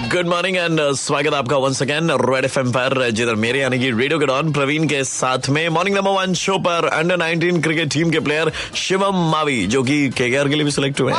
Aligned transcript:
Good 0.00 0.26
morning 0.26 0.56
and 0.56 0.80
स्वागत 0.96 1.34
आपका 1.34 1.56
once 1.56 1.82
again 1.82 2.10
red 2.10 2.44
F 2.44 2.58
पर, 2.58 3.10
जिधर 3.10 3.34
मेरे 3.34 3.60
यानी 3.60 3.78
कि 3.78 3.90
रेडियो 3.90 4.18
के 4.18 4.26
डॉन 4.26 4.52
प्रवीण 4.52 4.86
के 4.88 5.02
साथ 5.04 5.48
में 5.48 5.68
मॉर्निंग 5.68 5.96
नंबर 5.96 6.10
वन 6.10 6.32
शो 6.34 6.56
पर 6.58 6.86
अंडर 6.88 7.16
19 7.18 7.62
क्रिकेट 7.62 7.92
टीम 7.92 8.10
के 8.10 8.20
प्लेयर 8.20 8.52
शिवम 8.74 9.30
मावी, 9.30 9.66
जो 9.66 9.82
कि 9.82 10.08
केकेआर 10.10 10.48
के 10.48 10.54
लिए 10.54 10.64
भी 10.64 10.70
सिलेक्ट 10.70 11.00
हुए 11.00 11.12
हैं। 11.12 11.18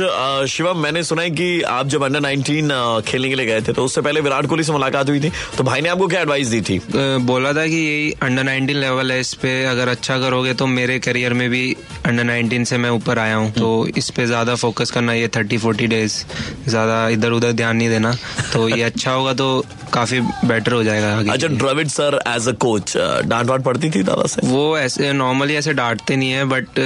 अ, 0.00 0.44
शिवम 0.48 0.78
मैंने 0.78 1.02
सुना 1.04 1.22
है 1.22 1.30
कि 1.30 1.60
आप 1.68 1.86
जब 1.88 2.02
अंडर 2.04 2.20
19 2.22 3.00
खेलने 3.08 3.28
के 3.28 3.34
लिए 3.34 3.46
गए 3.46 3.60
थे 3.68 3.72
तो 3.72 3.84
उससे 3.84 4.00
पहले 4.00 4.20
विराट 4.20 4.46
कोहली 4.46 4.64
से 4.64 4.72
मुलाकात 4.72 5.08
हुई 5.08 5.20
थी। 5.20 5.30
तो 5.56 5.64
भाई 5.64 5.80
ने 5.80 5.88
आपको 5.88 6.06
क्या 6.08 6.20
एडवाइस 6.20 6.48
दी 6.48 6.60
थी? 6.60 6.80
बोला 7.26 7.52
था 7.52 7.66
कि 7.66 7.76
यही 7.76 8.10
अंडर 8.22 8.44
19 8.46 8.76
लेवल 8.76 9.12
है 9.12 9.18
इस 9.20 9.32
पे 9.42 9.52
अगर 9.66 9.88
अच्छा 9.88 10.18
करोगे 10.20 10.54
तो 10.54 10.66
मेरे 10.68 10.98
करियर 10.98 11.34
में 11.34 11.48
भी 11.50 11.64
अंडर 12.06 12.24
19 12.26 12.64
से 12.68 12.78
मैं 12.78 12.90
ऊपर 12.90 13.18
आया 13.18 13.36
हूँ। 13.36 13.50
तो 13.52 13.86
इस 13.96 14.10
पे 14.10 14.26
ज़्यादा 14.26 14.54
फोकस 14.54 14.90
करना 14.90 15.12
ये 15.12 15.28
30 15.36 15.58
40 15.64 15.86
डेज़ 15.88 16.22
ज़्यादा 16.68 17.08
इधर 17.08 17.32
उधर 17.32 17.52
ध्यान 17.52 17.76
नहीं 17.76 17.88
देना। 17.88 18.12
तो 18.52 18.68
ये 18.68 18.82
अच्छा 18.88 19.12
होगा 19.12 19.32
तो 19.34 19.48
काफ़ी 19.92 20.20
बेटर 20.20 20.72
हो 20.72 20.82
जाएगा 20.84 21.16
आगे। 21.16 21.30
अच्छा 21.30 21.48
Dravid 21.48 21.88
sir 21.90 22.18
as 22.28 22.48
a 22.48 22.52
coach 22.60 22.96
डांट 22.96 23.46
वाट 23.46 23.62
पड़ती 23.62 23.90
थी 23.90 24.02
दादा 24.02 24.26
से? 24.26 24.46
वो 24.46 24.76
ऐसे 24.78 25.12
नॉर्मली 25.14 25.54
ऐसे 25.56 25.72
डांटते 25.74 26.16
नहीं 26.16 26.30
है 26.30 26.44
बट 26.46 26.80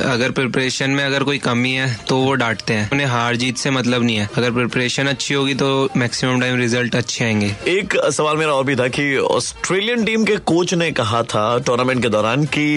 अगर 0.00 0.30
प्रिपरेशन 0.30 0.90
में 0.90 1.04
अगर 1.04 1.22
कोई 1.22 1.38
कमी 1.38 1.70
है 1.72 1.86
तो 2.08 2.16
वो 2.16 2.32
डांटते 2.34 2.74
हैं। 2.74 2.88
उन्हें 2.92 3.06
हार 3.06 3.36
जीत 3.36 3.56
से 3.56 3.70
मतलब 3.70 4.02
नहीं 4.02 4.16
है। 4.16 4.28
अगर 4.36 4.50
प्रिपरेशन 4.52 5.06
अच्छी 5.06 5.34
होगी 5.34 5.54
तो 5.54 5.66
मैक्सिमम 5.96 6.40
टाइम 6.40 6.56
रिज़ल्ट 6.58 6.94
अच्छे 6.96 7.24
आएँगे। 7.24 7.54
एक 7.68 7.96
सवाल 8.12 8.36
मेरा 8.36 8.52
और 8.52 8.64
भी 8.64 8.76
था 8.76 8.86
कि 8.88 9.16
ऑस्ट्रेलियन 9.18 10.04
टीम 10.04 10.24
के 10.24 10.36
कोच 10.44 10.72
ने 10.74 10.90
कहा 10.92 11.22
था 11.24 11.42
टूर्नामेंट 11.66 12.00
के 12.02 12.08
दौरान 12.08 12.44
कि 12.56 12.76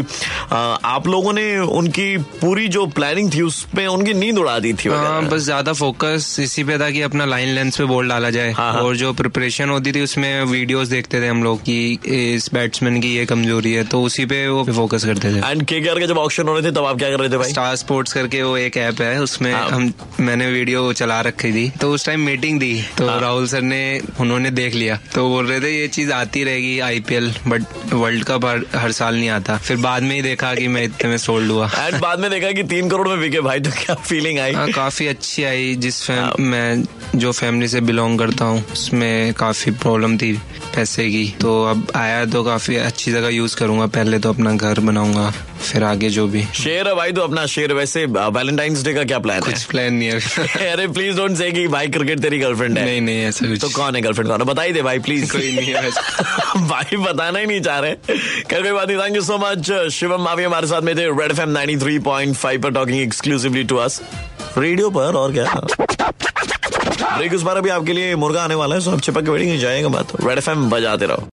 आप 0.52 1.08
लोगों 1.08 1.34
ने 1.34 1.46
उनकी 1.60 2.18
पूरी 2.42 2.68
जो 2.68 2.86
प्लानिंग 2.90 3.32
थी 3.34 3.42
उस 3.42 3.62
पे 3.76 3.86
उनकी 3.88 4.14
नींद 4.16 4.38
उड़ा 4.38 4.58
दी 4.60 4.74
थी 4.74 4.90
हाँ। 4.90 5.22
बस 5.26 5.42
ज़्यादा 5.42 5.74
फोकस 5.74 6.36
इसी 6.40 6.64
पे 6.64 6.78
था 6.80 6.90
कि 6.90 7.02
अपना 7.02 7.26
लाइन 7.26 7.54
लेंस 7.56 7.78
पे 7.78 7.86
बॉल 7.86 8.10
डाला 8.10 8.30
जाए 8.30 8.52
हाँ, 8.52 8.72
हाँ। 8.74 8.82
और 8.82 8.96
जो 8.96 9.14
प्रिपरेशन 9.14 9.65
होती 9.70 9.92
थी 9.92 10.02
उसमें 10.02 10.44
वीडियोस 10.46 10.88
देखते 10.88 11.22
थे 11.22 11.28
हम 11.28 11.44
लोग 11.44 11.62
कि 11.62 11.78
इस 12.16 12.50
बैट्समैन 12.54 13.00
की 13.02 13.16
ये 13.16 13.26
कमज़ोरी 13.26 13.74
है 13.74 13.84
तो 13.86 14.02
उसी 14.02 14.26
पे 14.26 14.48
वो 14.48 14.64
फोकस 14.66 15.06
करते 15.06 15.34
थे 15.34 15.52
एंड 15.52 15.64
के 15.64 15.80
के 15.82 16.08
जब 16.08 16.18
ऑप्शन 16.18 16.48
हो 16.48 16.54
रहे 16.54 16.64
थे 16.64 16.72
तब 16.72 16.86
आप 16.86 16.98
क्या 16.98 17.10
कर 17.10 17.20
रहे 17.20 17.30
थे 17.30 17.38
भाई 17.38 17.50
स्टार 17.50 17.76
स्पोर्ट्स 17.76 18.14
करके 18.14 18.44
वो 18.44 18.58
एक 18.58 18.78
ऐप 18.78 19.02
है 19.02 19.22
उसमें 19.22 19.52
हाँ। 19.54 19.70
हम 19.70 19.92
मैंने 20.20 20.48
वीडियो 20.48 20.92
चला 20.94 21.20
रखी 21.22 21.52
थी 21.54 21.70
तो 21.82 21.92
उस 21.92 22.06
टाइम 22.06 22.22
मीटिंग 22.22 22.60
दी 22.60 22.74
तो 22.98 23.08
हाँ। 23.08 23.20
राहुल 23.22 23.48
सर 23.48 23.62
ने 23.62 23.82
उन्होंने 24.20 24.52
देख 24.52 24.76
लिया 24.76 25.00
तो 25.16 25.28
बोल 25.30 25.48
रहे 25.48 25.60
थे 25.62 25.72
ये 25.72 25.88
चीज़ 25.88 26.12
आती 26.12 26.44
रहेगी 26.44 26.80
आईपीएल 26.80 27.34
बट 27.48 27.94
वर्ल्ड 27.94 28.24
कप 28.24 28.46
हर, 28.46 28.66
हर 28.76 28.92
साल 28.92 29.16
नहीं 29.16 29.30
आता 29.30 29.58
फिर 29.58 29.78
बाद 29.78 30.04
में 30.04 30.16
ही 30.16 30.22
देखा 30.22 30.54
कि 30.56 30.68
मैं 30.68 30.84
इतने 30.84 31.10
में 31.10 31.18
सोल्ड 31.18 31.52
हुआ 31.52 31.70
एंड 31.78 32.00
बाद 32.02 32.20
में 32.20 32.30
देखा 32.32 32.52
कि 32.52 32.64
तीन 32.64 32.90
करोड़ 32.90 33.08
में 33.08 33.20
बिके 33.20 33.42
भाई 33.42 33.60
तो 33.60 33.72
क्या 33.72 33.96
फीलिंग 33.96 34.40
आई 34.40 34.54
हाँ 34.54 34.68
काफ़ी 34.72 35.08
अच्छी 35.08 35.44
आई 35.44 35.76
जिस 35.76 36.02
फैम। 36.04 36.44
मैं 36.44 36.84
जो 37.16 37.32
फैमिली 37.32 37.68
से 37.68 37.82
बिलोंग 37.82 38.20
करता 38.20 38.46
हूँ 38.46 38.64
उसमें 38.74 39.34
काफ़ी 39.34 39.55
प्रॉब्लम 39.64 40.18
थी 40.18 40.34
पैसे 40.76 41.10
की। 41.10 41.36
तो 41.42 41.66
अब 41.66 41.88
आया 41.96 42.26
तो 42.26 42.44
काफ़ी 42.44 42.76
अच्छी 42.76 43.12
जगह 43.12 43.30
यूज़ 43.30 43.56
करूँगा। 43.56 43.86
पहले 43.86 44.20
तो 44.20 44.30
अपना 44.30 44.54
घर 44.54 44.80
बनाऊँगा 44.80 45.34
फिर 45.62 45.84
आगे 45.84 46.10
जो 46.10 46.28
भी। 46.28 46.44
शेर 46.44 46.88
है 46.88 46.96
भाई 46.96 47.12
तो 47.12 47.22
अपना 47.22 47.46
शेर। 47.46 47.74
वैसे 47.74 48.06
वैलेंटाइंस 48.06 48.84
डे 48.84 48.94
का 48.94 49.04
क्या 49.04 49.20
प्लान 49.20 49.42
कुछ 49.42 49.64
प्लान 49.64 49.94
नहीं 49.94 50.10
है। 50.10 50.20
है 50.20 50.72
अरे 50.72 50.88
प्लीज़ 50.88 51.18
डोंट 51.18 51.38
से 51.38 51.52
कि 51.52 51.68
भाई 51.68 51.88
क्रिकेट 51.88 52.20
तेरी 52.20 52.40
गर्लफ्रेंड 52.40 52.78
है। 52.78 52.86
नहीं 52.86 53.02
नहीं 53.02 53.24
ऐसा 53.26 53.48
कुछ। 53.48 53.62
तो 53.62 53.70
कौन 53.70 53.96
है 53.96 54.02
गर्लफ्रेंड 54.02 54.30
कौन 54.30 54.42
है? 54.42 54.46
बता 54.46 54.68
दे 54.68 54.82
भाई 54.82 55.00
प्लीज़ 55.00 55.32
कोई 55.32 55.56
नहीं 55.56 55.74
है 55.74 55.92
भाई 56.68 56.98
बताना 56.98 57.40
ही 57.40 57.46
नहीं 57.46 57.62
चाह 57.62 57.80
रहे। 57.80 57.96
कल 58.50 58.62
कोई 58.62 58.72
बात 58.72 58.88
नहीं। 58.88 58.98
Thank 58.98 59.16
you 59.16 59.22
so 59.22 59.38
much 59.38 59.90
Shivam 59.92 60.22
Mavi 60.22 60.44
हमारे 60.44 60.68
साथ 60.68 60.82
में 60.82 60.98
थे। 60.98 61.06
रेड 61.06 61.32
एफ़ 61.32 61.42
एम 61.42 62.34
फाइव 62.34 62.62
पर 62.62 62.72
talking 62.72 63.02
exclusively 63.02 63.64
to 63.64 63.76
us 63.76 64.02
radio 64.58 64.90
पर 64.90 65.02
और 65.02 65.34
क्या? 65.34 65.62
ब्रेक 67.02 67.34
उस 67.34 67.42
बार 67.42 67.58
अभी 67.58 67.70
आपके 67.70 67.94
लिए 67.94 68.16
मुर्गा 68.16 68.44
आने 68.44 68.56
वाला 68.56 68.76
है, 68.76 68.82
सो 68.82 68.92
आप 68.92 69.00
चिपक 69.00 69.26
के 69.26 69.32
बैठेंगे 69.32 69.58
जाएँगे 69.58 69.88
बात। 69.88 70.08
रेड 70.26 70.38
एफ़ 70.38 70.50
बजाते 70.50 71.06
रहो। 71.06 71.24